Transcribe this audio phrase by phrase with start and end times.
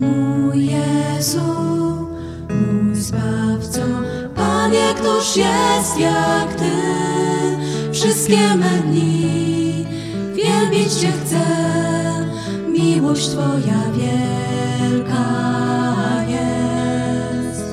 [0.00, 1.40] Mój Jezu,
[2.50, 3.80] mój Zbawco,
[4.34, 6.72] Panie, któż jest jak Ty?
[7.92, 9.86] Wszystkie me dni
[10.34, 11.44] wielbić Cię chcę,
[12.72, 15.24] miłość Twoja wielka
[16.28, 17.64] jest.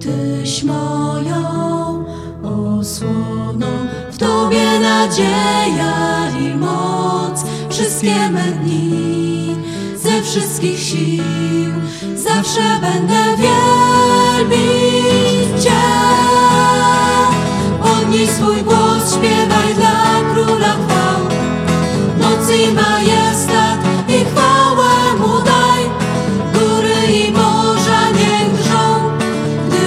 [0.00, 2.04] Tyś moją
[2.42, 3.66] osłoną,
[4.10, 7.44] w Tobie nadzieja i moc.
[7.70, 9.15] Wszystkie me dni,
[10.26, 11.72] wszystkich sił,
[12.14, 14.84] zawsze będę wielbić
[15.64, 15.82] Cię.
[17.82, 21.20] Podnieś swój głos, śpiewaj dla Króla chwał.
[22.20, 25.82] Moc i majestat i chwałę Mu daj.
[26.54, 29.10] Góry i morza niech drżą,
[29.68, 29.84] gdy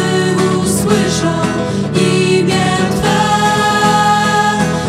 [0.57, 1.33] usłyszą
[1.95, 3.21] imię Twe.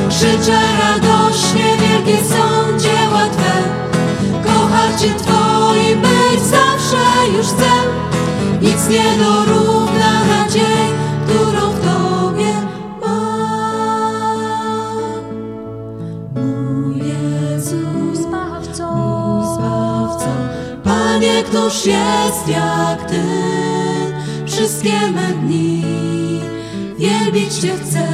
[0.08, 2.49] Krzyczę radośnie, wielkie są
[8.90, 10.94] Nic nie dorówna nadziei,
[11.26, 12.54] którą w Tobie
[13.00, 14.40] mam.
[16.34, 20.30] Mój Jezu, Zbawco, mój Zbawco,
[20.84, 23.22] Panie, któż jest jak Ty?
[24.46, 25.84] Wszystkie me dni
[26.98, 28.08] wielbić Cię chcę,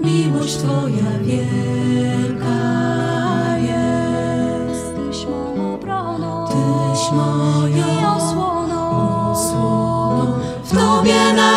[0.00, 2.71] miłość Twoja wielka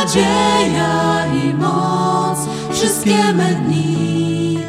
[0.05, 2.39] nadzieja i moc.
[2.71, 4.59] Wszystkie me dni,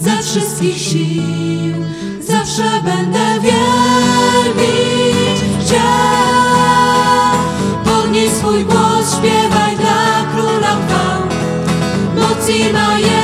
[0.00, 1.74] ze wszystkich sił,
[2.20, 5.38] zawsze będę wielbić
[5.70, 5.82] Cię.
[7.84, 11.22] Podnieś swój głos, śpiewaj dla Króla chwał.
[12.16, 13.15] Moc i majestat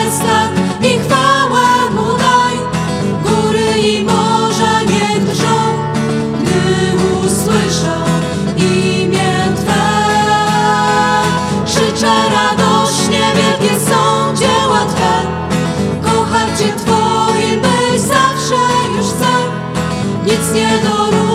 [20.92, 21.31] adoro.